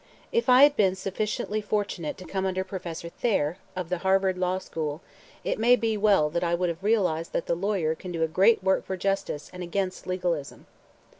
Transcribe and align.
If 0.31 0.49
I 0.49 0.63
had 0.63 0.75
been 0.75 0.95
sufficiently 0.95 1.61
fortunate 1.61 2.17
to 2.17 2.25
come 2.25 2.43
under 2.43 2.63
Professor 2.63 3.07
Thayer, 3.09 3.59
of 3.75 3.89
the 3.89 3.99
Harvard 3.99 4.35
Law 4.35 4.57
School, 4.57 5.03
it 5.43 5.59
may 5.59 5.75
well 5.95 6.31
be 6.31 6.33
that 6.33 6.43
I 6.43 6.55
would 6.55 6.69
have 6.69 6.83
realized 6.83 7.33
that 7.33 7.45
the 7.45 7.53
lawyer 7.53 7.93
can 7.93 8.11
do 8.11 8.23
a 8.23 8.27
great 8.27 8.63
work 8.63 8.83
for 8.83 8.97
justice 8.97 9.51
and 9.53 9.61
against 9.61 10.07
legalism. 10.07 10.65